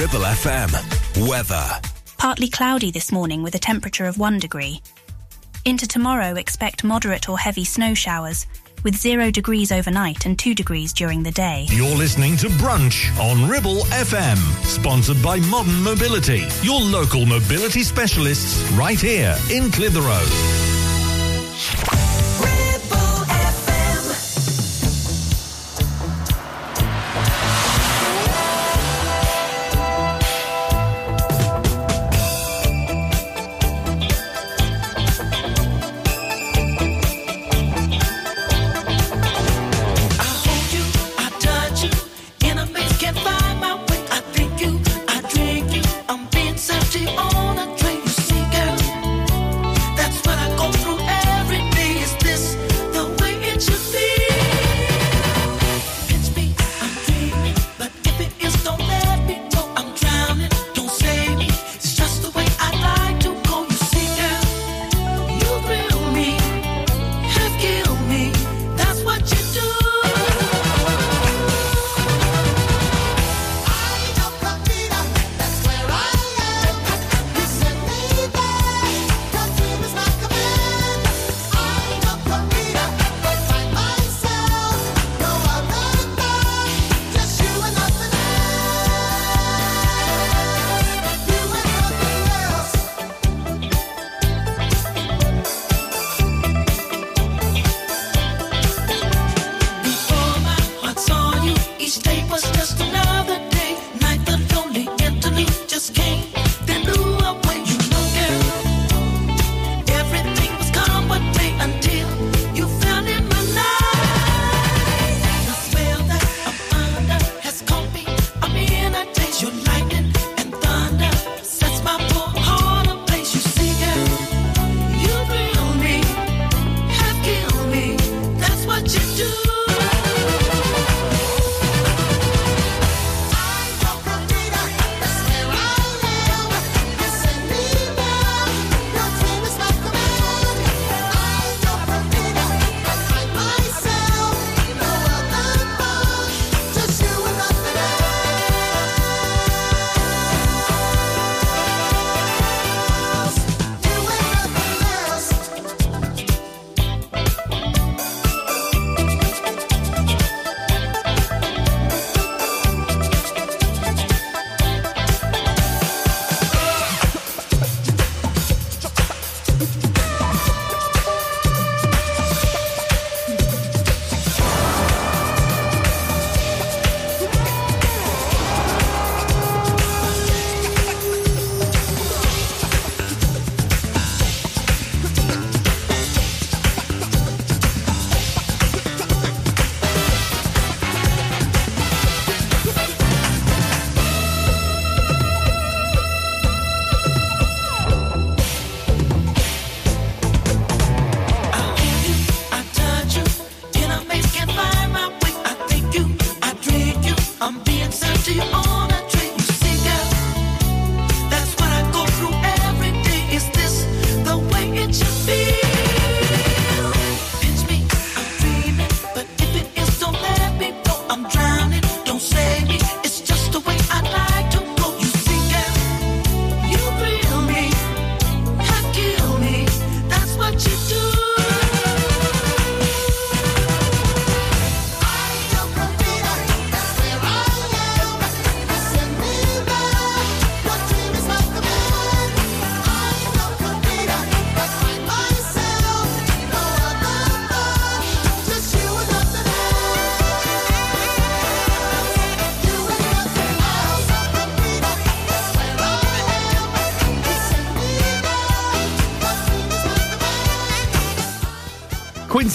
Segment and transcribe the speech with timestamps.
[0.00, 1.28] Ribble FM.
[1.28, 1.66] Weather.
[2.16, 4.80] Partly cloudy this morning with a temperature of 1 degree.
[5.66, 8.46] Into tomorrow, expect moderate or heavy snow showers,
[8.82, 11.66] with 0 degrees overnight and 2 degrees during the day.
[11.68, 18.58] You're listening to Brunch on Ribble FM, sponsored by Modern Mobility, your local mobility specialists
[18.72, 20.24] right here in Clitheroe.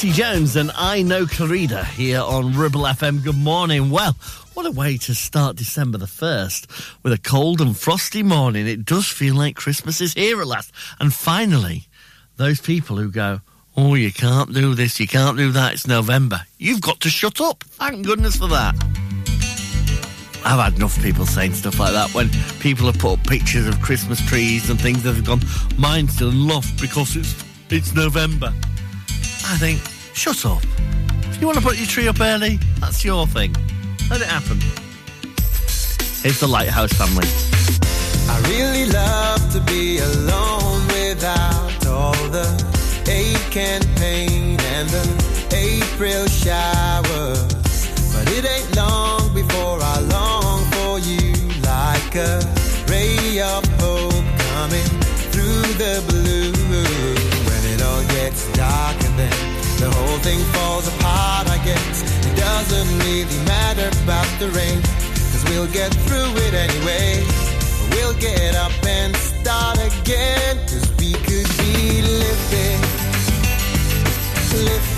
[0.06, 3.24] Quincy Jones and Ai No Corrida here on Ribble FM.
[3.24, 3.90] Good morning.
[3.90, 4.14] Well,
[4.54, 8.68] what a way to start December the 1st with a cold and frosty morning.
[8.68, 10.72] It does feel like Christmas is here at last.
[11.00, 11.88] And finally,
[12.38, 13.42] those people who go,
[13.76, 16.42] Oh, you can't do this, you can't do that, it's November.
[16.60, 17.64] You've got to shut up.
[17.64, 18.76] Thank goodness for that.
[20.46, 22.30] I've had enough people saying stuff like that when
[22.60, 25.42] people have put up pictures of Christmas trees and things that have gone,
[25.80, 28.54] mine's still in loft because it's it's November.
[29.48, 29.80] I think,
[30.16, 30.64] shut up.
[31.30, 33.54] If you want to put your tree up early, that's your thing.
[34.10, 34.60] Let it happen.
[36.24, 37.28] Here's the Lighthouse family.
[38.30, 42.48] I really love to be alone without all the
[43.10, 45.06] ache and pain and the
[45.54, 47.44] April showers.
[48.14, 52.40] But it ain't long before I long for you like a
[52.88, 54.90] ray of hope coming
[55.32, 56.54] through the blue.
[57.48, 58.46] When it all gets
[59.18, 59.55] then
[59.86, 64.82] the whole thing falls apart, I guess it doesn't really matter about the rain.
[65.32, 67.24] Cause we'll get through it anyway.
[67.92, 70.58] We'll get up and start again.
[70.70, 72.82] Cause we could be living,
[74.66, 74.95] living.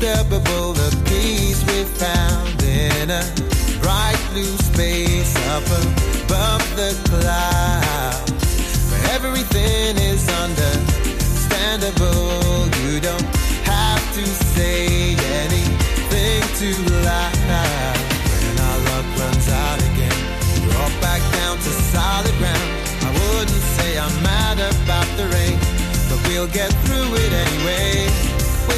[0.00, 3.22] Undisturbable, the peace we found in a
[3.80, 8.90] bright blue space up above the clouds.
[8.90, 12.68] Where everything is understandable.
[12.84, 13.26] You don't
[13.64, 17.96] have to say anything too loud.
[18.42, 20.18] When our luck runs out again,
[20.70, 22.70] drop back down to solid ground.
[23.02, 25.58] I wouldn't say I'm mad about the rain,
[26.08, 28.29] but we'll get through it anyway.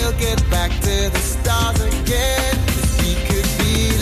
[0.03, 2.59] We'll get back to the stars again.
[2.99, 3.93] we could be.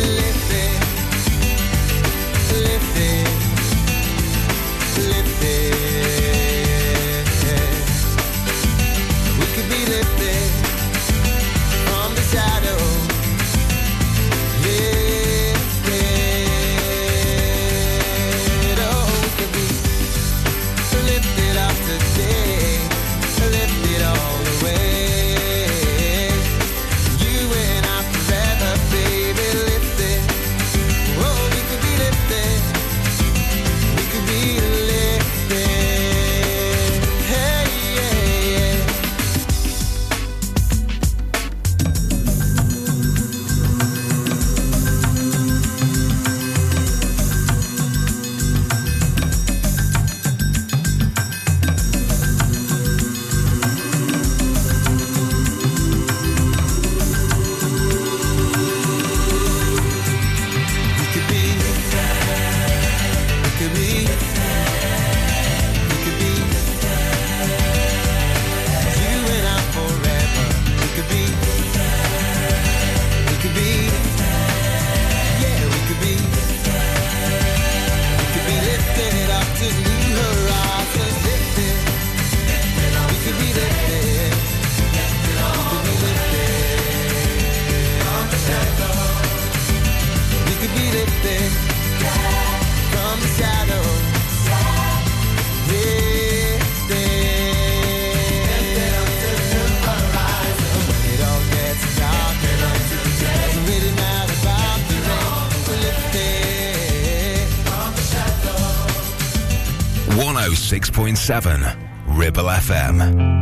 [111.15, 111.77] 106.7
[112.07, 113.40] Ribble FM.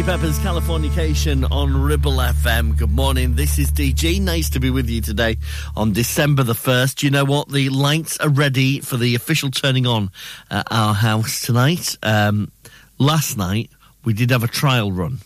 [0.00, 2.74] Chili Peppers Californication on Ribble FM.
[2.74, 3.34] Good morning.
[3.34, 4.18] This is DG.
[4.22, 5.36] Nice to be with you today
[5.76, 7.02] on December the 1st.
[7.02, 7.50] You know what?
[7.50, 10.10] The lights are ready for the official turning on
[10.50, 11.98] at our house tonight.
[12.02, 12.50] Um,
[12.96, 13.68] last night,
[14.02, 15.18] we did have a trial run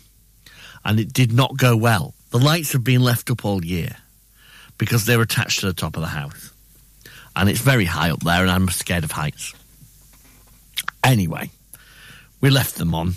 [0.84, 2.12] and it did not go well.
[2.30, 3.94] The lights have been left up all year
[4.76, 6.52] because they're attached to the top of the house.
[7.36, 9.54] And it's very high up there and I'm scared of heights.
[11.04, 11.50] Anyway,
[12.40, 13.14] we left them on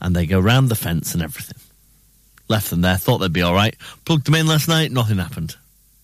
[0.00, 1.58] and they go round the fence and everything.
[2.48, 3.76] Left them there, thought they'd be all right.
[4.04, 5.56] Plugged them in last night, nothing happened.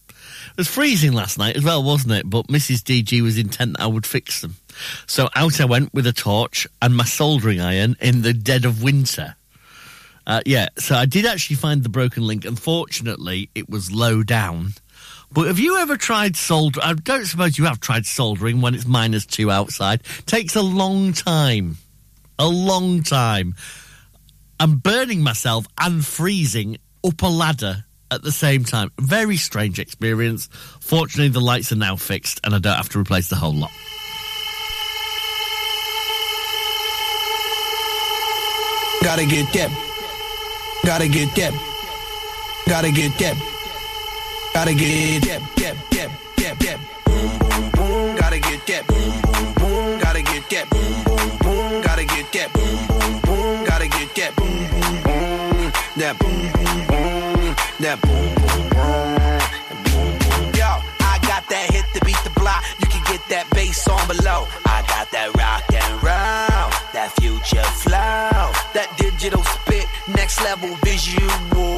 [0.08, 2.30] It was freezing last night as well, wasn't it?
[2.30, 2.82] But Mrs.
[2.82, 4.56] DG was intent that I would fix them.
[5.06, 8.82] So out I went with a torch and my soldering iron in the dead of
[8.82, 9.36] winter.
[10.26, 12.44] Uh, yeah, so I did actually find the broken link.
[12.44, 14.74] Unfortunately, it was low down.
[15.32, 16.86] But have you ever tried soldering?
[16.86, 20.02] I don't suppose you have tried soldering when it's minus two outside.
[20.26, 21.78] Takes a long time.
[22.38, 23.54] A long time.
[24.60, 28.90] I'm burning myself and freezing up a ladder at the same time.
[28.98, 30.48] Very strange experience.
[30.80, 33.70] Fortunately, the lights are now fixed and I don't have to replace the whole lot.
[39.02, 39.70] Gotta get that.
[40.84, 41.52] Gotta get that.
[42.66, 43.36] Gotta get that.
[44.54, 45.40] Gotta get that.
[45.56, 45.76] That.
[45.90, 46.10] That.
[46.36, 46.58] That.
[46.58, 46.80] That.
[47.04, 47.38] Boom.
[47.38, 47.70] Boom.
[47.72, 48.16] Boom.
[48.16, 48.86] Gotta get that.
[48.86, 49.22] Boom.
[49.22, 49.54] Boom.
[49.54, 50.00] Boom.
[50.00, 50.70] Gotta get that.
[50.70, 51.04] Boom.
[51.04, 51.38] Boom.
[51.38, 51.82] Boom.
[51.82, 52.52] Gotta get that.
[52.54, 52.86] Boom.
[52.86, 53.03] Boom.
[56.04, 56.18] That.
[56.18, 56.36] Boom.
[56.52, 56.84] Boom.
[56.84, 57.56] Boom.
[57.80, 57.96] That.
[58.02, 58.28] Boom.
[58.36, 58.68] Boom.
[58.76, 59.40] Boom.
[59.88, 60.12] Boom.
[60.20, 60.52] Boom.
[60.52, 60.68] Yo,
[61.00, 62.62] I got that hit to beat the block.
[62.78, 64.44] You can get that bass on below.
[64.66, 71.73] I got that rock and roll, that future flow, that digital spit, next level visual.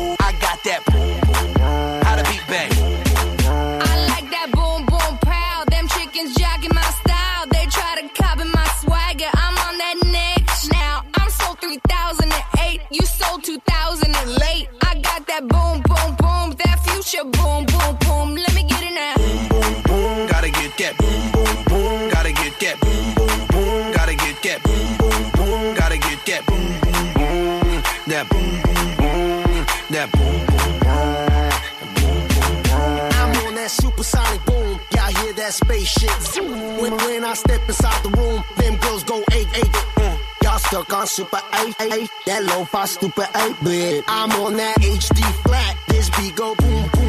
[35.86, 36.78] Zoom.
[36.80, 39.72] When, when I step inside the room, them girls go eight eight.
[39.96, 40.18] Mm.
[40.42, 42.10] Y'all stuck on super eight eight.
[42.26, 44.04] That lo-fi stupid eight bit.
[44.08, 45.76] I'm on that HD flat.
[45.88, 47.05] This beat go boom boom.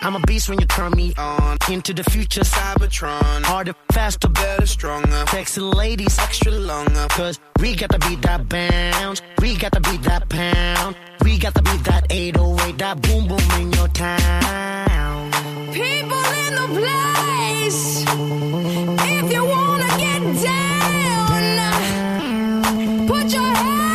[0.00, 1.58] I'm a beast when you turn me on.
[1.70, 3.44] Into the future, Cybertron.
[3.44, 5.24] harder, faster, Better, stronger.
[5.28, 7.06] sexy ladies, Extra longer.
[7.10, 9.20] Cause we got to beat that bounce.
[9.40, 10.96] We got to beat that pound.
[11.24, 15.30] We got to beat that 808, that boom boom in your town.
[15.72, 18.04] People in the place.
[18.06, 21.30] If you wanna get down,
[23.08, 23.87] put your hands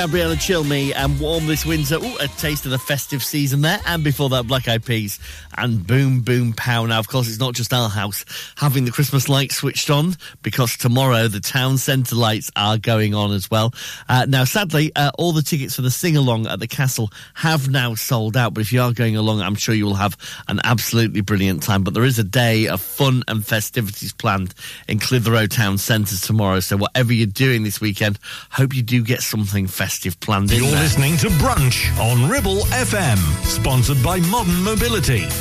[0.00, 1.96] Gabriella Cilmi and Warm This Winter.
[1.96, 3.78] Ooh, a taste of the festive season there.
[3.84, 5.20] And before that, Black Eyed Peas
[5.60, 6.86] and Boom Boom Pow.
[6.86, 8.24] Now, of course, it's not just our house
[8.56, 13.32] having the Christmas lights switched on because tomorrow the town centre lights are going on
[13.32, 13.72] as well.
[14.08, 17.68] Uh, now, sadly, uh, all the tickets for the sing along at the castle have
[17.68, 18.54] now sold out.
[18.54, 20.16] But if you are going along, I'm sure you will have
[20.48, 21.84] an absolutely brilliant time.
[21.84, 24.54] But there is a day of fun and festivities planned
[24.88, 26.60] in Clitheroe Town Centre tomorrow.
[26.60, 28.18] So whatever you're doing this weekend,
[28.50, 30.80] hope you do get something festive planned You're there.
[30.80, 35.26] listening to Brunch on Ribble FM, sponsored by Modern Mobility,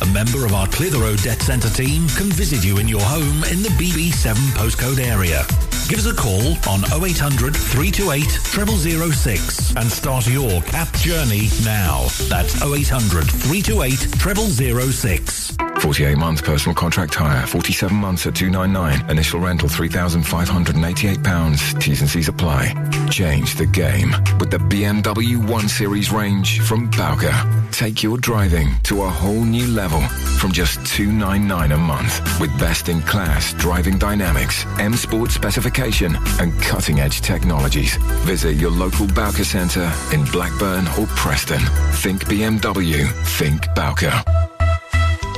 [0.00, 3.62] A member of our Clitheroe Debt Centre team can visit you in your home in
[3.62, 5.44] the BB7 postcode area.
[5.88, 12.06] Give us a call on 0800 328 0006 and start your CAP journey now.
[12.28, 15.52] That's 0800 328 0006.
[15.80, 19.10] 48 months personal contract hire, 47 months at 299.
[19.10, 21.80] Initial rental £3,588.
[21.80, 22.72] T's and C's apply.
[23.10, 27.34] Change the game with the BMW 1 Series range from Bowker.
[27.72, 32.88] Take your driving to a whole new level from just 299 a month with best
[32.88, 37.96] in class driving dynamics, M Sport specification and cutting edge technologies.
[38.24, 41.60] Visit your local Bowker Centre in Blackburn or Preston.
[41.94, 44.41] Think BMW, think Bowker.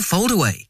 [0.00, 0.69] a foldaway.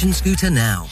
[0.11, 0.87] scooter now.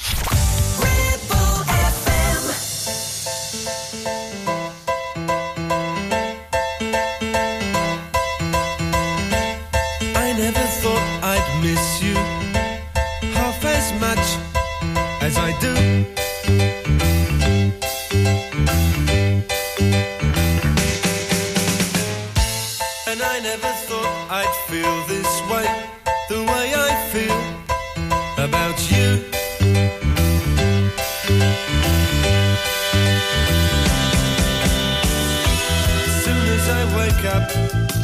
[37.39, 37.49] Up,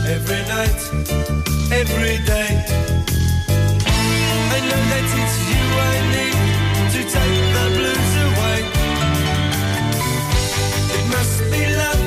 [0.07, 0.81] every night,
[1.71, 2.51] every day,
[4.55, 6.37] I know that it's you I need
[6.93, 8.59] to take the blues away.
[10.95, 12.03] It must be love,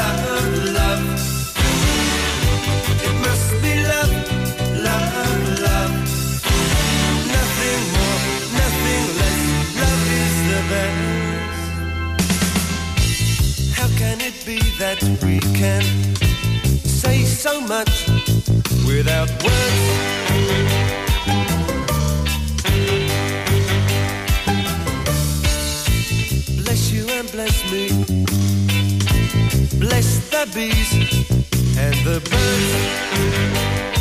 [0.00, 1.04] love, love.
[3.06, 4.14] It must be love,
[4.88, 5.94] love, love.
[7.36, 8.20] Nothing more,
[8.62, 9.40] nothing less.
[9.82, 11.62] Love is the best.
[13.78, 15.84] How can it be that we can
[17.68, 18.08] much
[18.86, 19.88] without words?
[26.62, 27.88] Bless you and bless me.
[29.78, 30.92] Bless the bees
[31.76, 33.97] and the birds.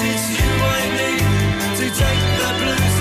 [0.00, 2.97] it's you I need to take the blues.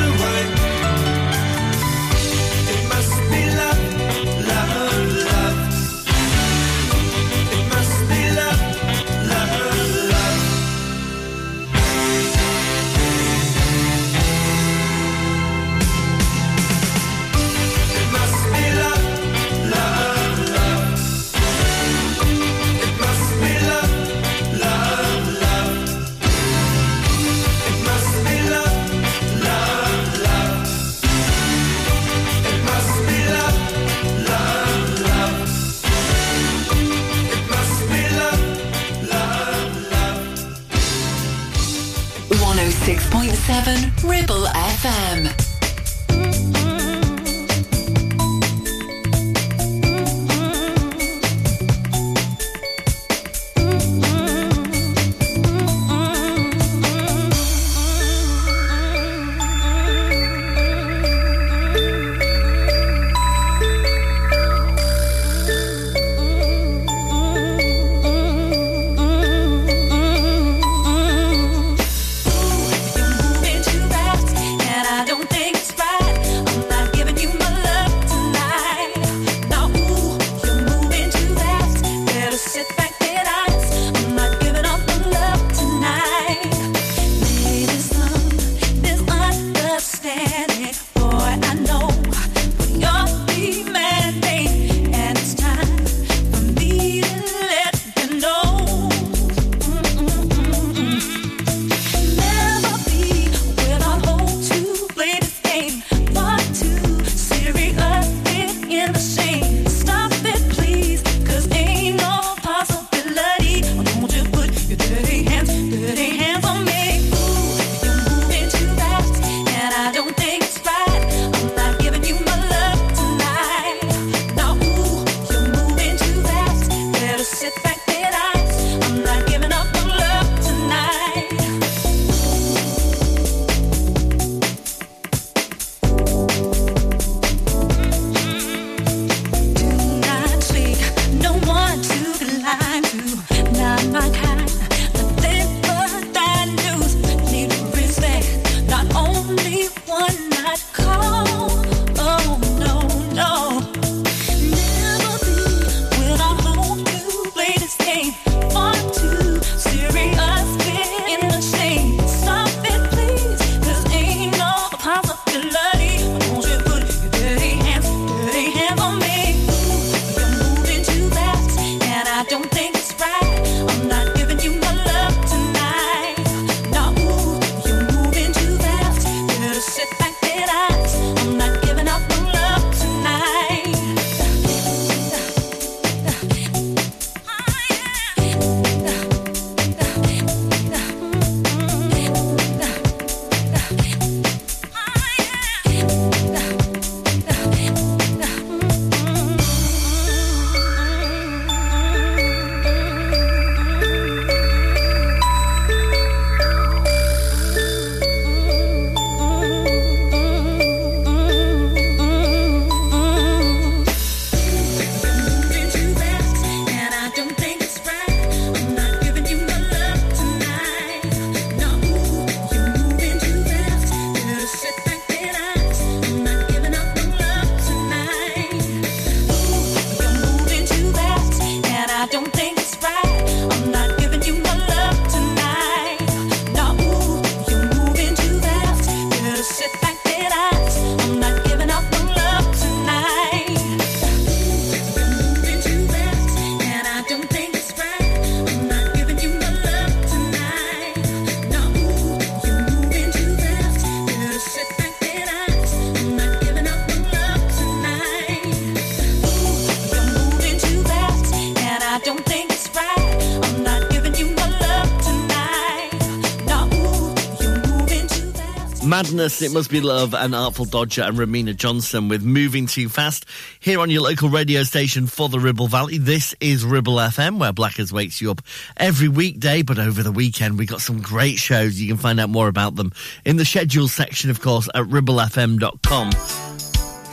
[269.28, 273.26] First, it must be love and Artful Dodger and Romina Johnson with Moving Too Fast
[273.60, 275.98] here on your local radio station for the Ribble Valley.
[275.98, 278.42] This is Ribble FM where Blackers wakes you up
[278.78, 281.78] every weekday, but over the weekend we got some great shows.
[281.78, 282.94] You can find out more about them
[283.26, 286.12] in the schedule section, of course, at ribblefm.com.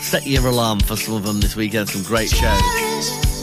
[0.01, 3.34] Set your alarm for some of them this weekend, some great shows.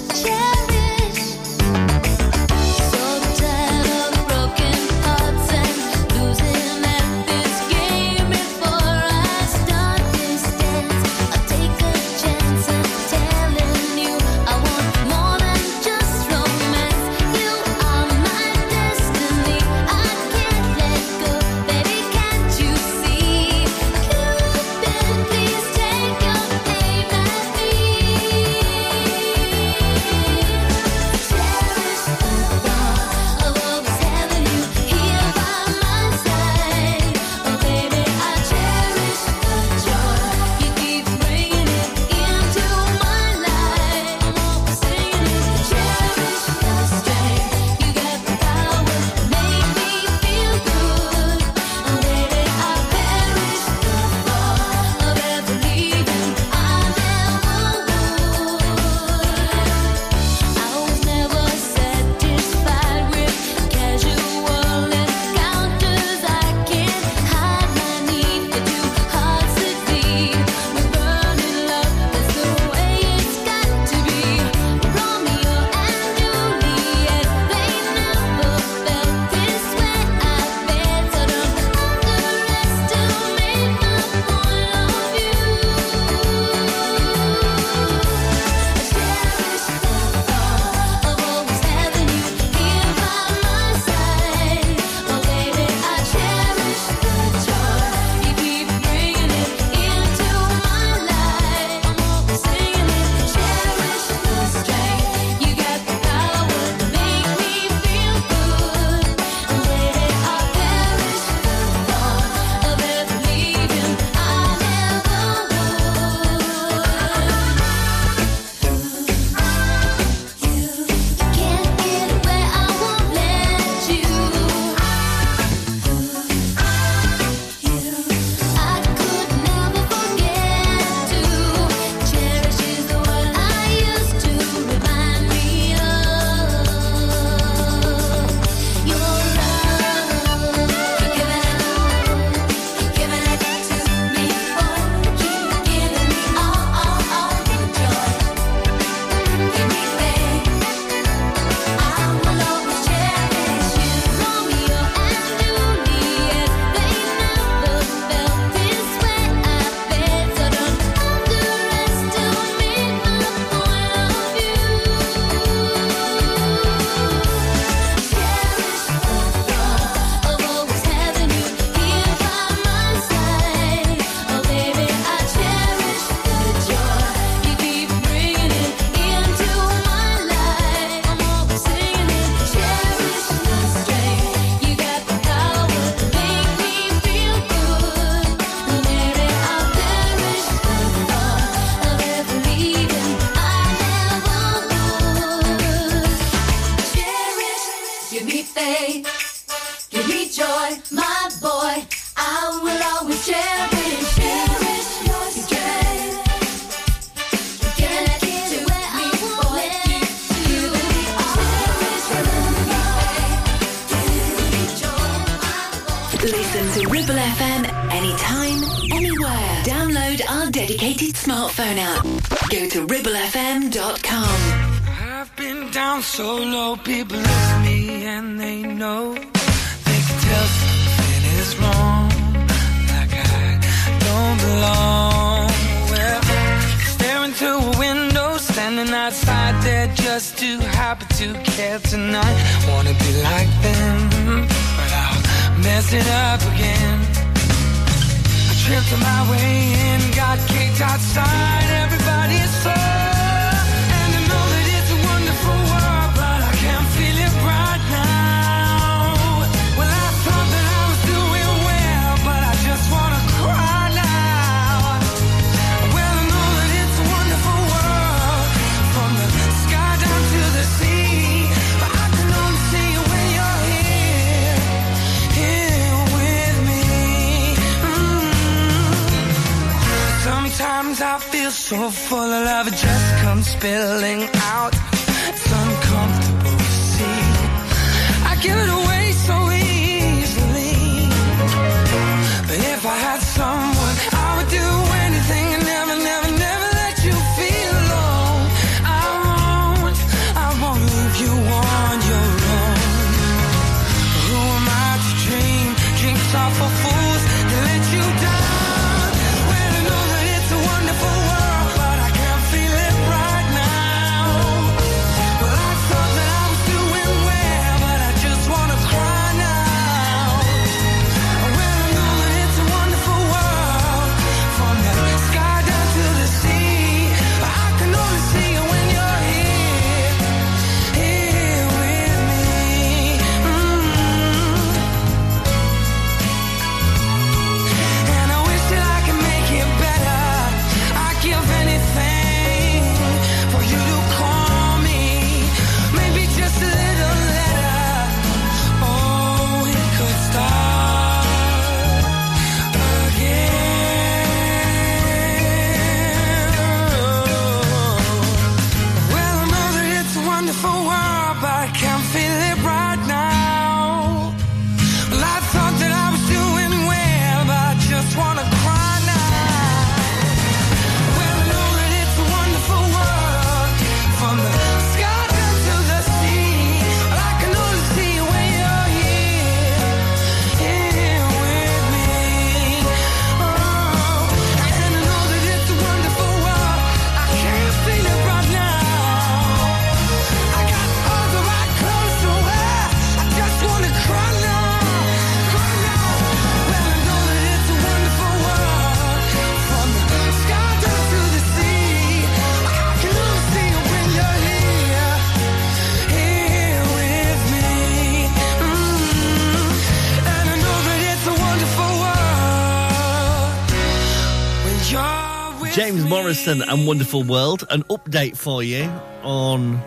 [416.48, 418.86] listen and wonderful world, an update for you
[419.22, 419.80] on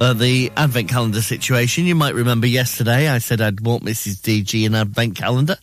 [0.00, 1.84] uh, the advent calendar situation.
[1.84, 4.22] You might remember yesterday I said I'd bought Mrs.
[4.22, 5.56] DG an advent calendar,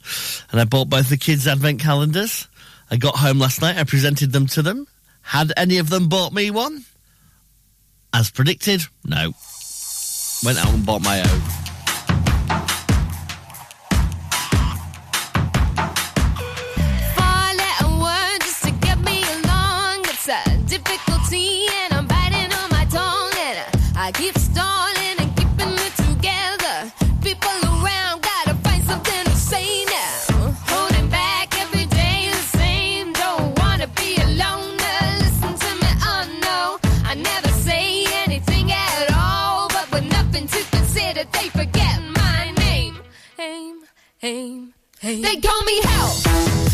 [0.51, 2.47] and I bought both the kids' advent calendars.
[2.91, 4.85] I got home last night, I presented them to them.
[5.23, 6.85] Had any of them bought me one?
[8.13, 9.33] As predicted, no.
[10.45, 11.66] Went out and bought my own.
[44.23, 45.21] aim, aim.
[45.21, 46.66] They call me hell.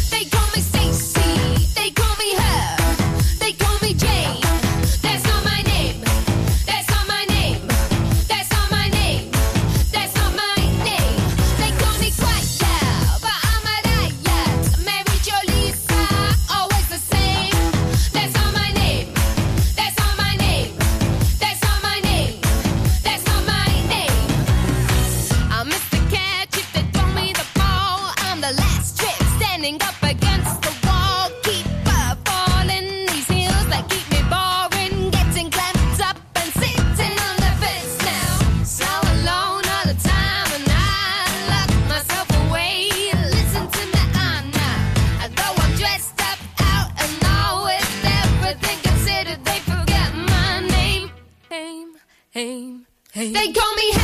[53.33, 54.02] They call me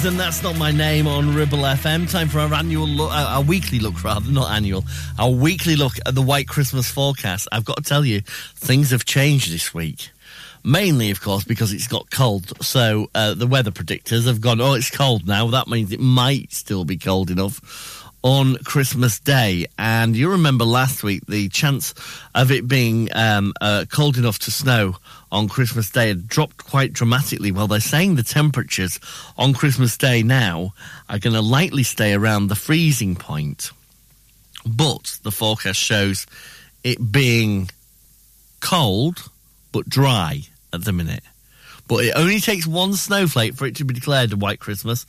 [0.00, 2.10] Tings, and that's not my name on Ribble FM.
[2.10, 4.84] Time for our annual look, uh, our weekly look rather, not annual,
[5.18, 7.48] our weekly look at the White Christmas forecast.
[7.52, 8.22] I've got to tell you,
[8.56, 10.10] things have changed this week.
[10.64, 12.52] Mainly, of course, because it's got cold.
[12.64, 15.48] So uh, the weather predictors have gone, oh, it's cold now.
[15.48, 17.60] That means it might still be cold enough
[18.22, 19.66] on Christmas Day.
[19.78, 21.94] And you remember last week the chance
[22.34, 24.96] of it being um, uh, cold enough to snow
[25.32, 27.52] on Christmas Day had dropped quite dramatically.
[27.52, 28.98] Well, they're saying the temperatures
[29.38, 30.74] on Christmas Day now
[31.08, 33.70] are going to likely stay around the freezing point.
[34.66, 36.26] But the forecast shows
[36.84, 37.70] it being
[38.60, 39.30] cold
[39.72, 40.42] but dry
[40.72, 41.22] at the minute.
[41.88, 45.06] But it only takes one snowflake for it to be declared a white Christmas.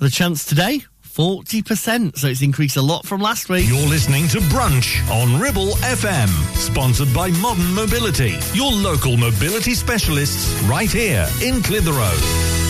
[0.00, 0.82] The chance today,
[1.14, 2.16] 40%.
[2.16, 3.68] So it's increased a lot from last week.
[3.68, 10.60] You're listening to Brunch on Ribble FM, sponsored by Modern Mobility, your local mobility specialists
[10.64, 12.69] right here in Clitheroe.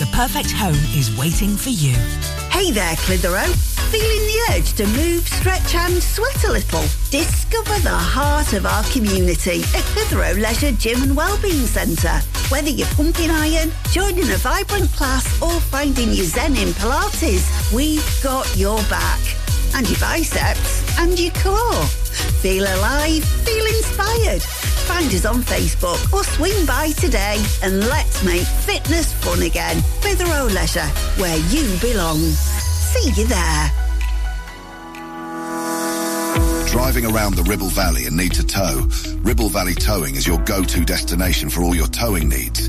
[0.00, 1.92] the perfect home is waiting for you.
[2.48, 3.52] Hey there, Clitheroe.
[3.92, 6.80] Feeling the urge to move, stretch and sweat a little?
[7.10, 12.18] Discover the heart of our community at Clitheroe Leisure Gym and Wellbeing Centre.
[12.48, 18.22] Whether you're pumping iron, joining a vibrant class or finding your zen in Pilates, we've
[18.22, 19.39] got your back.
[19.74, 21.84] And your biceps and your core.
[22.42, 24.42] Feel alive, feel inspired.
[24.42, 29.82] Find us on Facebook or swing by today and let's make fitness fun again.
[30.00, 32.18] Clitheroe Leisure, where you belong.
[32.18, 33.70] See you there.
[36.70, 38.88] Driving around the Ribble Valley and need to tow?
[39.22, 42.68] Ribble Valley Towing is your go-to destination for all your towing needs.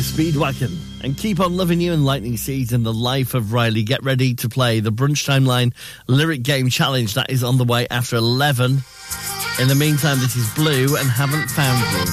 [0.00, 3.82] Speedwagon and keep on loving you and lightning seeds in the life of Riley.
[3.82, 5.72] Get ready to play the Brunch Timeline
[6.06, 8.82] Lyric Game Challenge that is on the way after 11.
[9.60, 12.04] In the meantime, this is Blue and Haven't Found You.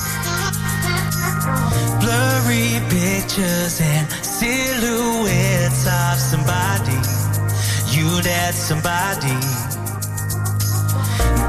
[1.99, 6.99] Blurry pictures and silhouettes of somebody.
[7.91, 9.39] You that somebody.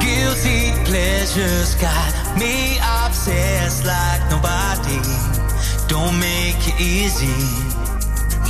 [0.05, 5.24] Guilty pleasures got me obsessed like nobody.
[5.95, 7.31] Don't make it easy.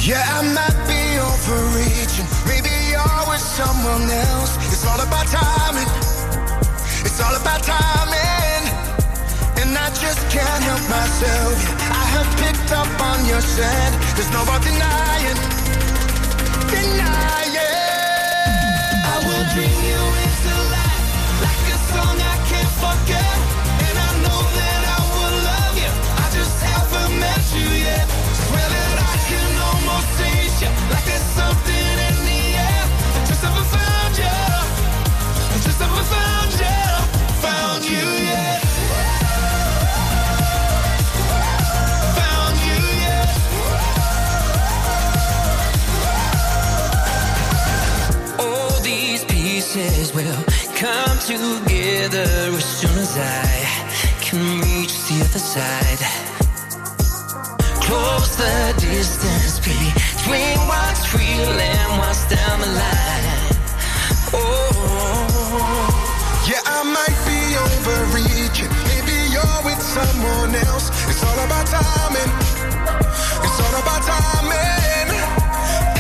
[0.01, 2.25] Yeah, I might be overreaching.
[2.49, 4.57] Maybe you're with someone else.
[4.73, 5.91] It's all about timing.
[7.05, 8.65] It's all about timing.
[9.61, 11.53] And I just can't help myself.
[11.93, 13.93] I have picked up on your scent.
[14.17, 15.37] There's no more denying.
[16.73, 17.61] Denying.
[19.05, 21.05] I will dream you into life
[21.45, 23.34] like a song I can't forget.
[55.55, 56.03] inside.
[57.81, 63.55] Close the distance between what's real and what's down the line.
[64.35, 65.87] Oh,
[66.49, 68.71] yeah, I might be overreaching.
[68.91, 70.91] Maybe you're with someone else.
[71.09, 72.31] It's all about timing.
[73.47, 75.09] It's all about timing.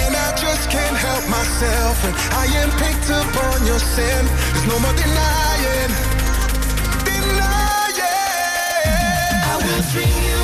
[0.02, 2.05] And I just can't help myself.
[2.05, 4.26] And I am picked up on your sin.
[4.26, 6.13] There's no more denying.
[9.83, 10.07] dream.
[10.22, 10.43] you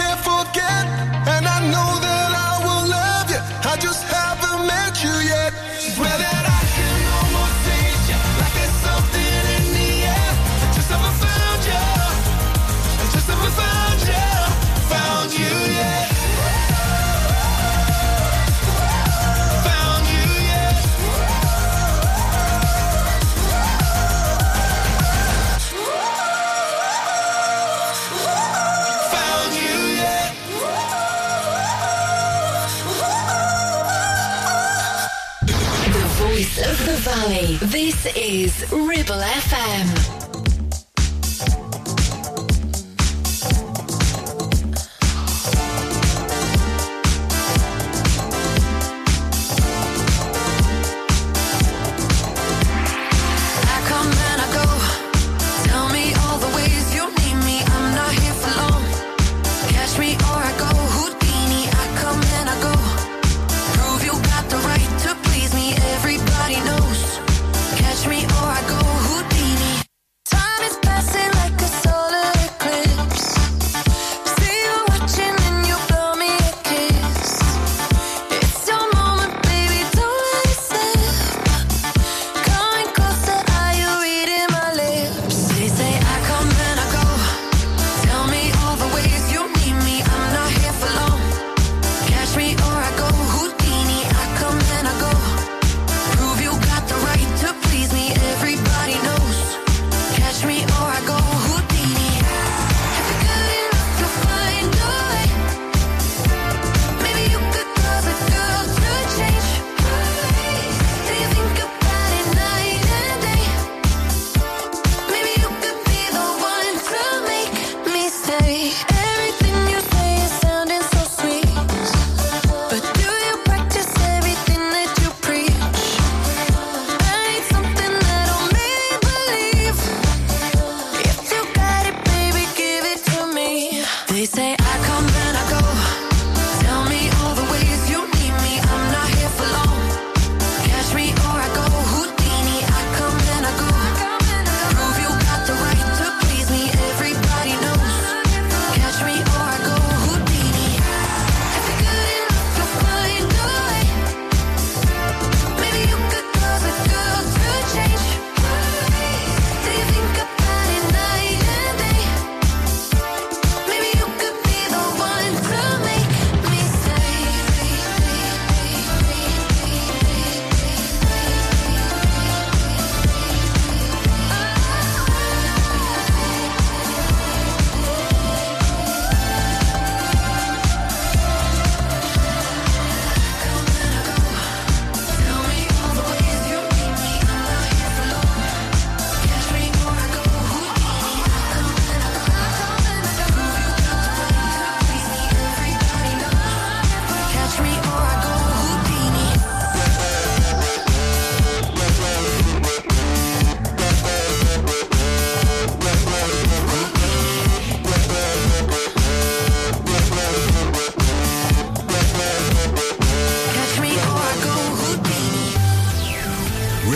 [38.71, 40.00] Ribble FM.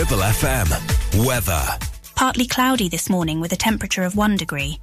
[0.06, 1.26] Ribble FM.
[1.26, 1.66] Weather.
[2.14, 4.80] Partly cloudy this morning with a temperature of 1 degree.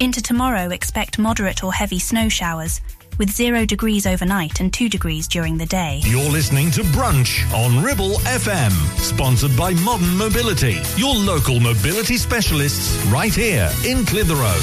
[0.00, 2.80] Into tomorrow, expect moderate or heavy snow showers
[3.18, 6.00] with 0 degrees overnight and 2 degrees during the day.
[6.02, 12.96] You're listening to Brunch on Ribble FM, sponsored by Modern Mobility, your local mobility specialists
[13.06, 14.58] right here in Clitheroe.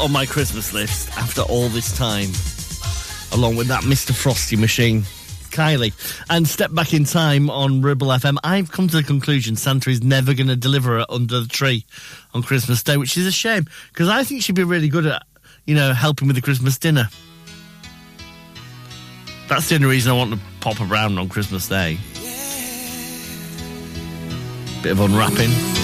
[0.00, 2.28] On my Christmas list after all this time,
[3.32, 4.14] along with that Mr.
[4.14, 5.02] Frosty machine.
[5.50, 5.92] Kylie.
[6.30, 8.36] And step back in time on Ribble FM.
[8.44, 11.84] I've come to the conclusion Santa is never going to deliver it under the tree
[12.34, 15.22] on Christmas Day, which is a shame because I think she'd be really good at,
[15.64, 17.08] you know, helping with the Christmas dinner.
[19.48, 21.98] That's the only reason I want to pop around on Christmas Day.
[24.82, 25.75] Bit of unwrapping.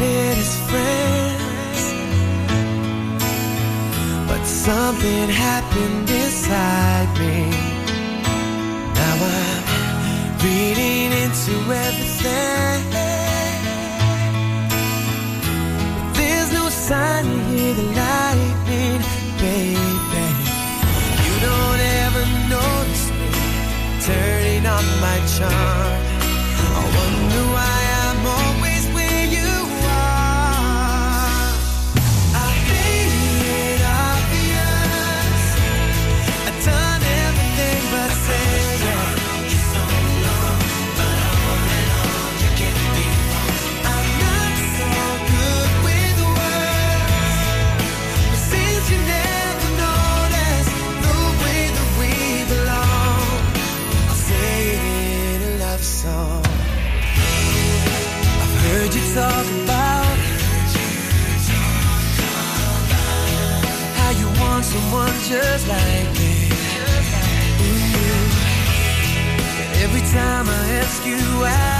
[0.00, 1.82] Started as friends,
[4.28, 7.50] but something happened inside me.
[8.94, 9.62] Now I'm
[10.44, 11.54] reading into
[11.86, 12.80] everything.
[16.14, 19.02] There's no sign hear the lightning,
[19.44, 20.26] baby.
[21.24, 22.24] You don't ever
[22.56, 23.30] notice me
[24.06, 25.89] turning on my charm.
[64.90, 66.48] Someone just like me.
[69.82, 71.79] Every time I ask you out,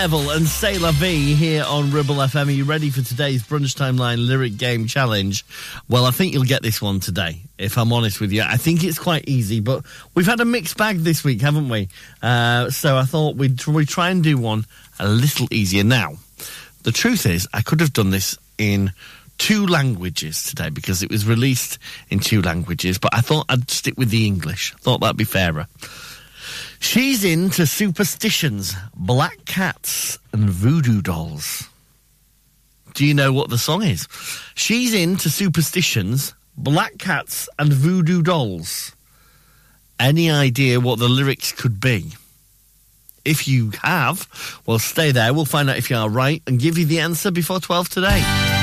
[0.00, 2.46] Neville and Sailor V here on Ribble FM.
[2.46, 5.44] Are you ready for today's Brunch Timeline Lyric Game Challenge?
[5.90, 8.40] Well, I think you'll get this one today, if I'm honest with you.
[8.40, 11.90] I think it's quite easy, but we've had a mixed bag this week, haven't we?
[12.22, 14.64] Uh, so I thought we'd, we'd try and do one
[14.98, 15.84] a little easier.
[15.84, 16.14] Now,
[16.84, 18.92] the truth is, I could have done this in
[19.36, 21.78] two languages today because it was released
[22.08, 24.74] in two languages, but I thought I'd stick with the English.
[24.76, 25.66] thought that'd be fairer.
[26.80, 31.68] She's into superstitions, black cats, and voodoo dolls.
[32.94, 34.08] Do you know what the song is?
[34.54, 38.96] She's into superstitions, black cats, and voodoo dolls.
[40.00, 42.12] Any idea what the lyrics could be?
[43.24, 44.26] If you have,
[44.66, 45.32] well, stay there.
[45.34, 48.59] We'll find out if you are right and give you the answer before 12 today.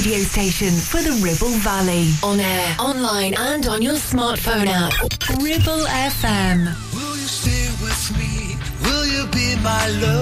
[0.00, 2.08] Radio station for the Ribble Valley.
[2.22, 4.94] On air, online, and on your smartphone app.
[5.42, 6.58] Ribble FM.
[6.94, 8.56] Will you stay with me?
[8.84, 10.19] Will you be my love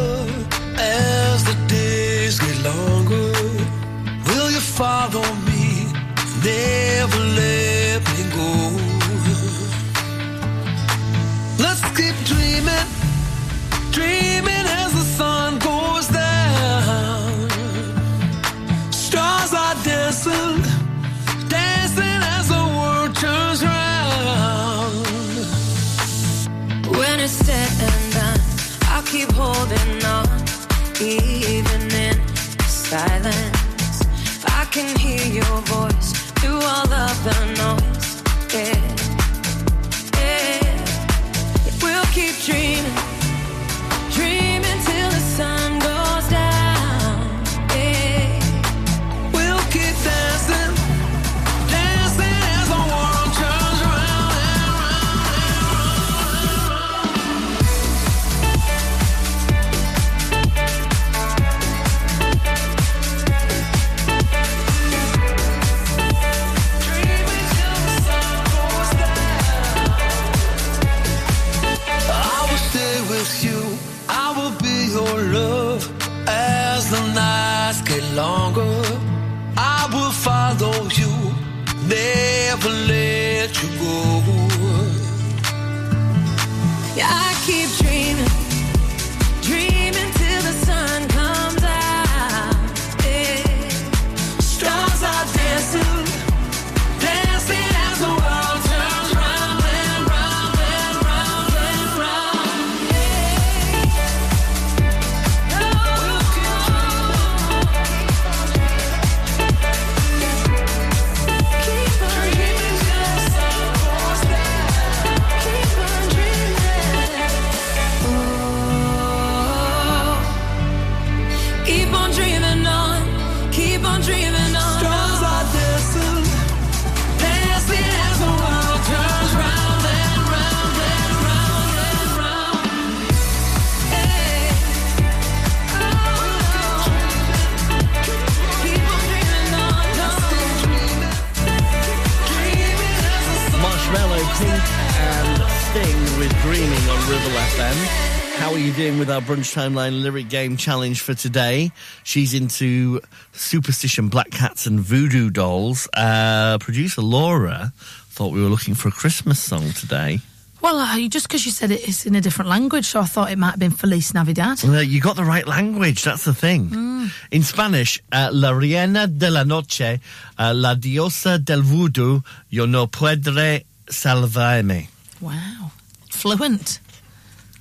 [149.43, 151.71] Timeline Lyric Game Challenge for today?
[152.05, 153.01] She's into
[153.33, 155.89] superstition, black cats, and voodoo dolls.
[155.95, 157.73] Uh, producer Laura
[158.11, 160.21] thought we were looking for a Christmas song today.
[160.61, 163.31] Well, uh, just because you said it, it's in a different language, so I thought
[163.31, 164.65] it might have been Feliz Navidad.
[164.65, 166.71] Uh, you got the right language, that's the thing.
[166.71, 167.11] Mm.
[167.31, 170.01] In Spanish, uh, La Reina de la Noche,
[170.39, 174.89] uh, La Diosa del Voodoo, Yo no puedo salvarme.
[175.21, 175.71] Wow.
[176.11, 176.81] Fluent.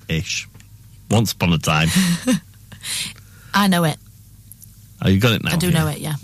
[0.09, 0.47] Ish.
[1.09, 1.87] Once upon a time.
[3.53, 3.97] I know it.
[5.01, 5.53] Oh, you got it now?
[5.53, 5.79] I do yeah.
[5.79, 6.15] know it, yeah.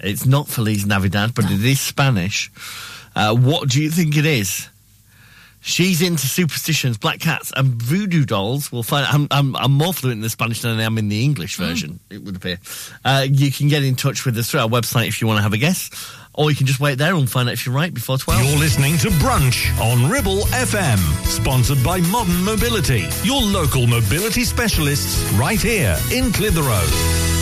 [0.00, 2.50] It's not Feliz Navidad, but it is Spanish.
[3.14, 4.68] Uh, what do you think it is?
[5.64, 8.72] She's into superstitions, black cats, and voodoo dolls.
[8.72, 9.06] We'll find.
[9.06, 12.00] I'm, I'm, I'm more fluent in the Spanish than I am in the English version.
[12.10, 12.58] It would appear.
[13.04, 15.42] Uh, you can get in touch with us through our website if you want to
[15.42, 15.88] have a guess,
[16.34, 18.42] or you can just wait there and find out if you're right before twelve.
[18.42, 25.22] You're listening to Brunch on Ribble FM, sponsored by Modern Mobility, your local mobility specialists
[25.32, 27.41] right here in Clitheroe.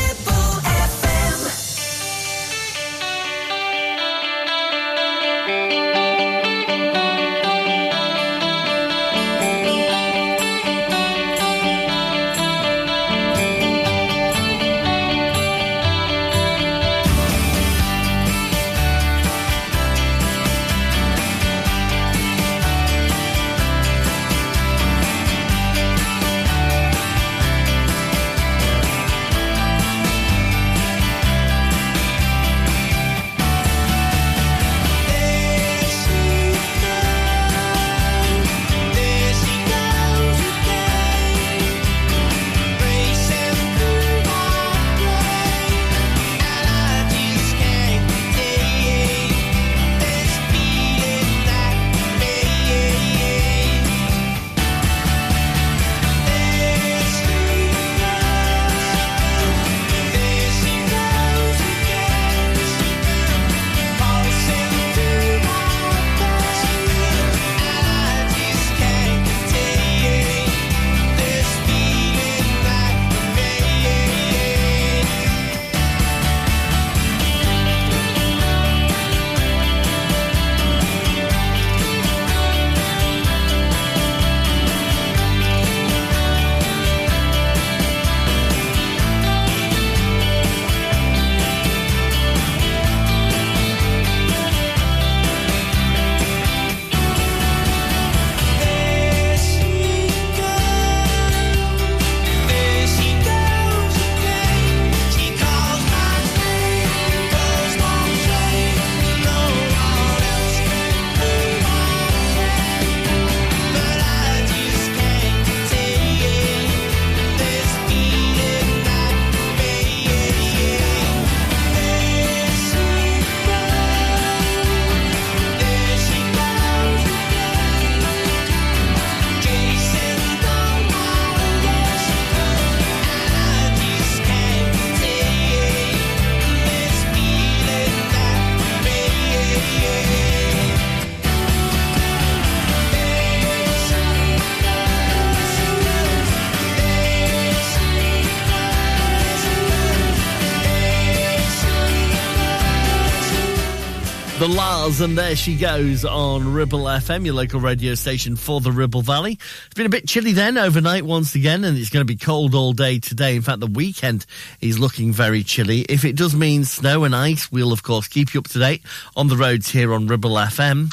[155.01, 159.39] And there she goes on Ribble FM, your local radio station for the Ribble Valley.
[159.65, 162.53] It's been a bit chilly then overnight once again, and it's going to be cold
[162.53, 163.35] all day today.
[163.35, 164.25] In fact, the weekend
[164.59, 165.81] is looking very chilly.
[165.81, 168.83] If it does mean snow and ice, we'll of course keep you up to date
[169.15, 170.91] on the roads here on Ribble FM.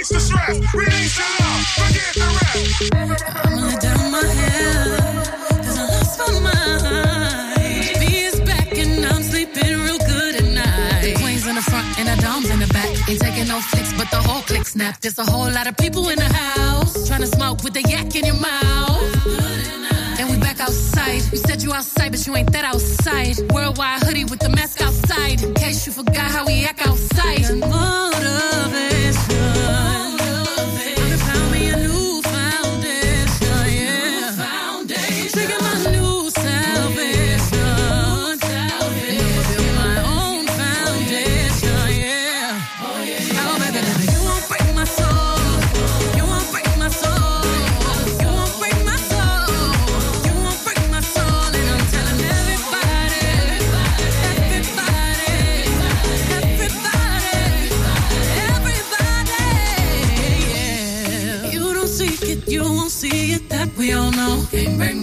[0.00, 3.22] Release the stress, release the love, forget the rest.
[3.44, 4.22] I'ma down my
[5.60, 8.02] cause I lost my mind.
[8.02, 11.02] Is back and I'm sleeping real good at night.
[11.02, 12.88] The queen's in the front and the dom's in the back.
[13.10, 15.00] Ain't taking no flicks, but the whole click snap.
[15.00, 18.14] There's a whole lot of people in the house trying to smoke with the yak
[18.16, 19.26] in your mouth.
[20.18, 21.22] And we back outside.
[21.30, 23.36] You said you outside, but you ain't that outside.
[23.52, 25.42] Worldwide hoodie with the mask outside.
[25.42, 27.42] In case you forgot how we act outside.
[27.58, 28.89] Motivation.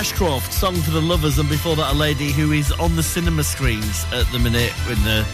[0.00, 3.44] Ashcroft, Song for the Lovers, and before that, a lady who is on the cinema
[3.44, 5.26] screens at the minute with the,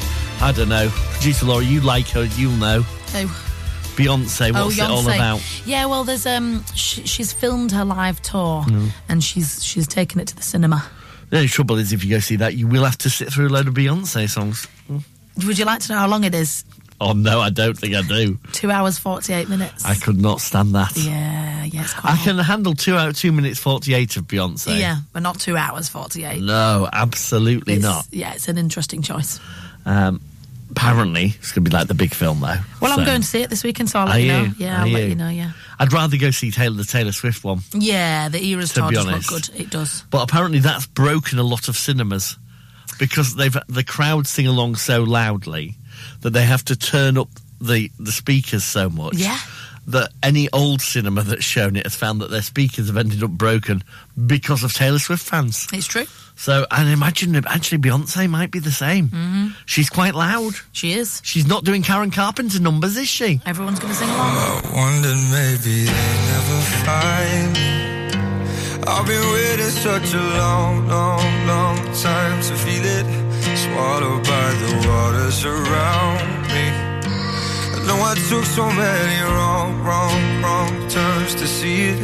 [0.44, 2.82] I don't know, producer Laura, you like her, you'll know.
[3.14, 3.92] Oh.
[3.94, 5.40] Beyonce, what's it all about?
[5.64, 8.90] Yeah, well, there's um, sh- she's filmed her live tour, Mm.
[9.08, 10.84] and she's she's taken it to the cinema.
[11.30, 13.46] The only trouble is, if you go see that, you will have to sit through
[13.46, 14.66] a load of Beyonce songs.
[15.46, 16.64] Would you like to know how long it is?
[17.00, 18.38] Oh, no, I don't think I do.
[18.52, 19.84] Two hours forty eight minutes.
[19.84, 20.96] I could not stand that.
[20.96, 24.78] Yeah, yeah, it's quite I can handle two out two minutes forty eight of Beyonce.
[24.80, 26.42] Yeah, but not two hours forty eight.
[26.42, 28.06] No, absolutely It's- not.
[28.10, 29.40] Yeah, it's an interesting choice.
[29.84, 30.20] Um,
[30.70, 32.56] apparently, it's going to be like the big film, though.
[32.80, 34.42] Well, So- I'm going to see it this weekend, so I'll Are let you know.
[34.44, 34.52] you?
[34.58, 35.08] Yeah, Are I'll let you?
[35.10, 35.28] you know.
[35.28, 37.60] Yeah, I'd rather go see Taylor the Taylor Swift one.
[37.74, 38.28] yeah.
[38.28, 39.28] The Eras To tour be does look honest.
[39.52, 39.60] good.
[39.60, 40.02] It does.
[40.10, 42.36] But apparently that's broken a lot of cinemas
[42.98, 45.76] because they've the crowd sing along so loudly
[46.22, 47.28] that they have to turn up
[47.60, 49.16] the the speakers so much.
[49.16, 49.38] Yeah.
[49.88, 53.30] That any old cinema that's shown it has found that their speakers have ended up
[53.30, 53.84] broken
[54.26, 55.68] because of Taylor Swift fans.
[55.72, 56.06] It's true.
[56.34, 59.08] So, and imagine actually Beyonce might be the same.
[59.10, 59.54] Mhm.
[59.64, 60.54] She's quite loud.
[60.72, 61.20] She is.
[61.24, 63.40] She's not doing Karen Carpenter numbers, is she?
[63.46, 64.36] Everyone's going to sing along.
[64.36, 67.86] I wondered maybe they never find me.
[68.88, 73.06] I've been waiting such a long, long, long time to feel it.
[73.54, 76.66] Swallowed by the waters around me.
[77.76, 82.00] I know I took so many wrong, wrong, wrong turns to see it.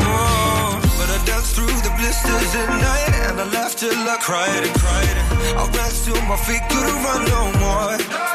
[0.00, 4.62] Whoa, but I danced through the blisters at night and I laughed till I cried
[4.64, 5.16] and cried.
[5.60, 8.26] I ran till my feet couldn't run no more.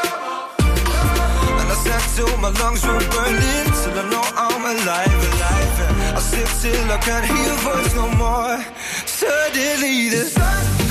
[1.58, 5.76] And I sang till my lungs were burning Till I know I'm alive, alive
[6.16, 8.58] I sip till I can't hear voice no more
[9.06, 10.81] Suddenly the sun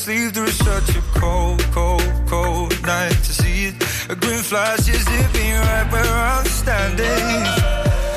[0.00, 3.74] sleep through such a cold, cold, cold night to see it.
[4.08, 7.28] A green flash is zipping right where I'm standing.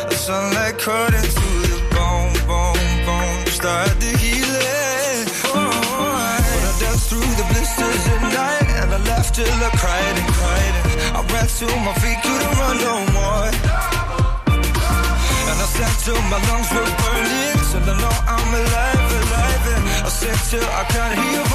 [0.10, 3.46] The sunlight cut into the bone, bone, bone.
[3.60, 5.26] Start the healing.
[5.52, 5.72] Oh,
[6.56, 10.30] when I danced through the blisters at night, and I laughed till I cried and
[10.40, 10.76] cried.
[10.84, 13.84] And I ran till my feet couldn't run no more.
[15.50, 19.84] And I sang till my lungs were burning Till I know I'm alive, alive And
[20.08, 21.53] I sang till I can't hear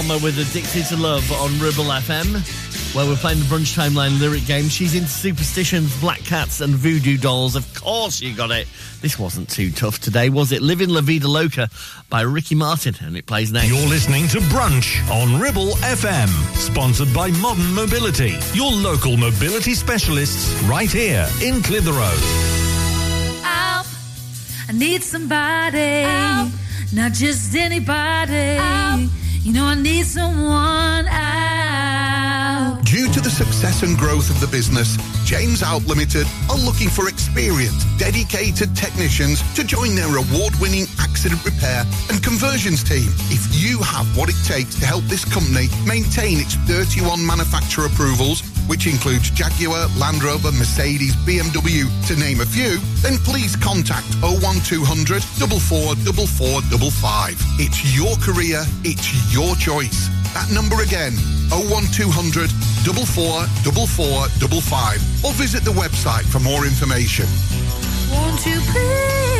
[0.00, 4.46] Palmer with Addicted to Love on Ribble FM, where we're playing the Brunch Timeline lyric
[4.46, 4.70] game.
[4.70, 7.54] She's into superstitions, black cats, and voodoo dolls.
[7.54, 8.66] Of course, you got it.
[9.02, 10.62] This wasn't too tough today, was it?
[10.62, 11.68] Living La Vida Loca
[12.08, 13.68] by Ricky Martin, and it plays next.
[13.68, 20.50] You're listening to Brunch on Ribble FM, sponsored by Modern Mobility, your local mobility specialists
[20.62, 22.16] right here in Clitheroe.
[23.42, 23.86] Help.
[24.66, 26.04] I need somebody.
[26.94, 29.19] Not just anybody.
[29.42, 32.78] You know, I need someone out.
[32.84, 37.08] Due to the success and growth of the business, James Out Limited are looking for
[37.08, 43.08] experienced, dedicated technicians to join their award-winning accident repair and conversions team.
[43.32, 48.42] If you have what it takes to help this company maintain its 31 manufacturer approvals,
[48.70, 55.24] which includes Jaguar, Land Rover, Mercedes, BMW, to name a few, then please contact 01200
[55.24, 57.34] 444455.
[57.58, 60.06] It's your career, it's your choice.
[60.38, 61.14] That number again,
[61.50, 62.46] 01200
[62.86, 65.26] 444455.
[65.26, 67.26] Or visit the website for more information.
[68.14, 69.39] Won't you please,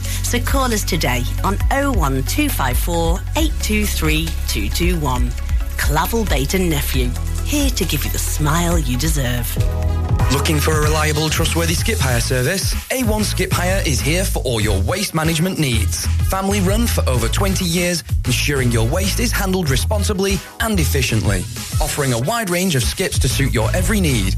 [0.31, 5.29] So call us today on 01254 823 221.
[5.75, 7.09] Clavel Bait and Nephew,
[7.43, 9.53] here to give you the smile you deserve.
[10.31, 12.73] Looking for a reliable, trustworthy skip hire service?
[12.91, 16.05] A1 Skip Hire is here for all your waste management needs.
[16.29, 21.39] Family run for over 20 years, ensuring your waste is handled responsibly and efficiently.
[21.81, 24.37] Offering a wide range of skips to suit your every need,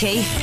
[0.00, 0.39] Stuff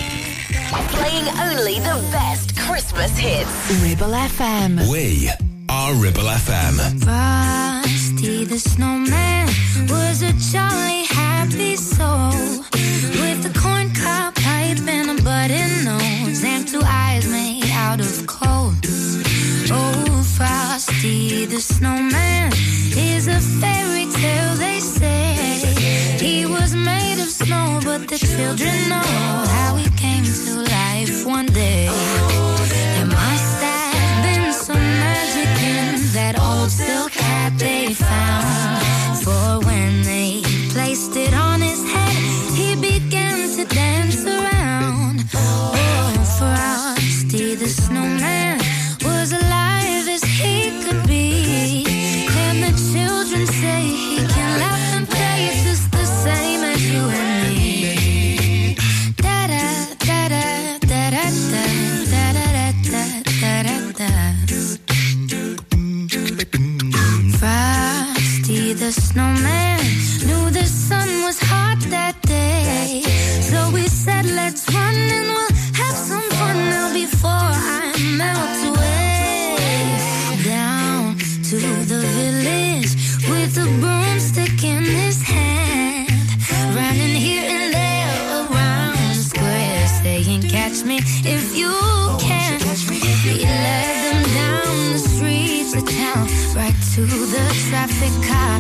[96.97, 98.59] to the traffic cop,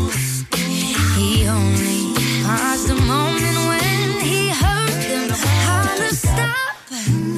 [1.17, 2.13] He only
[2.45, 5.29] paused a moment when he heard him
[5.65, 6.77] holler, "Stop!"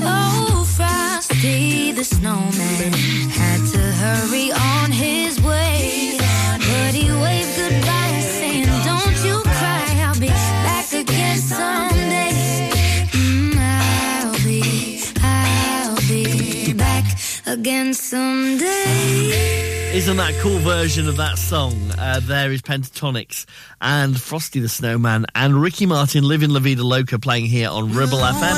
[0.03, 2.91] Oh, Frosty the Snowman
[3.39, 6.17] had to hurry on his way,
[6.69, 10.33] but he waved goodbye, saying, "Don't you cry, I'll be
[10.67, 12.69] back again someday."
[13.13, 17.05] Mm, I'll be, I'll be back
[17.45, 18.98] again someday.
[19.99, 21.73] Isn't that cool version of that song?
[21.97, 23.45] Uh, there is Pentatonix
[23.81, 28.19] and Frosty the Snowman and Ricky Martin, Living La Vida Loca, playing here on Ribble
[28.19, 28.53] FM.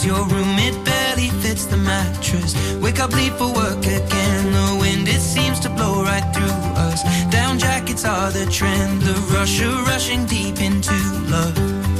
[0.00, 2.54] finds your room, it barely fits the mattress.
[2.80, 4.52] Wake up, leave for work again.
[4.52, 6.46] The wind, it seems to blow right through
[6.76, 7.02] us.
[7.30, 10.94] Down jackets are the trend, the rush of rushing deep into
[11.28, 11.99] love.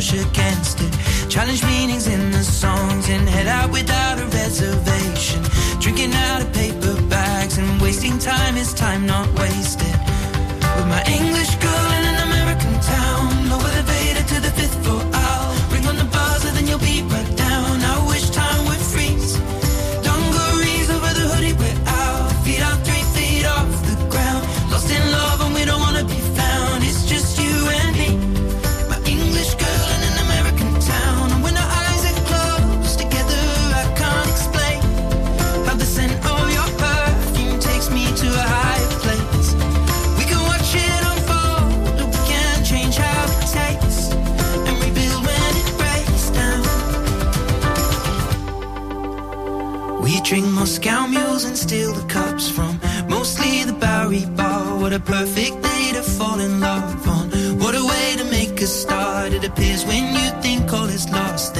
[0.00, 0.92] push against it.
[1.28, 5.42] Challenge meanings in the songs and head out without a reservation.
[5.78, 9.94] Drinking out of paper bags and wasting time is time not wasted.
[10.76, 11.52] With my English
[51.70, 52.80] steal the cups from.
[53.08, 54.80] Mostly the Bowery Bar.
[54.80, 57.30] What a perfect day to fall in love on.
[57.60, 59.32] What a way to make a start.
[59.32, 61.54] It appears when you think all is lost.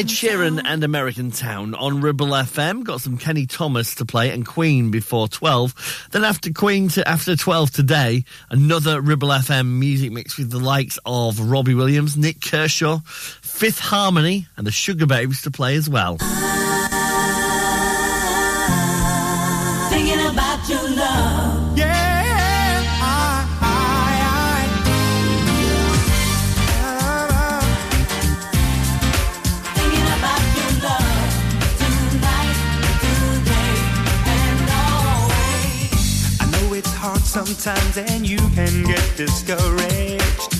[0.00, 2.84] Ed Sheeran and American Town on Ribble FM.
[2.84, 6.08] Got some Kenny Thomas to play and Queen before 12.
[6.12, 10.98] Then after Queen to after 12 today, another Ribble FM music mix with the likes
[11.04, 16.16] of Robbie Williams, Nik Kershaw, Fifth Harmony and the Sugababes to play as well.
[37.54, 40.54] Sometimes and you can get discouraged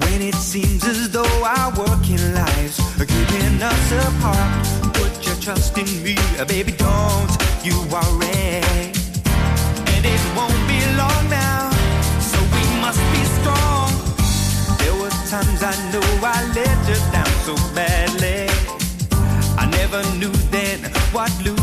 [0.00, 4.94] when it seems as though our working lives are keeping us apart.
[4.94, 6.16] Put your trust in me,
[6.46, 7.32] baby, don't
[7.62, 8.62] you worry.
[9.92, 11.68] And it won't be long now,
[12.20, 13.90] so we must be strong.
[14.78, 18.48] There were times I know I let you down so badly.
[19.58, 21.57] I never knew then what losing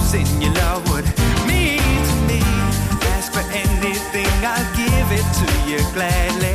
[4.16, 6.55] anything, I'll give it to you gladly.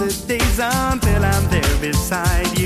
[0.00, 2.59] the days until I'm there beside you.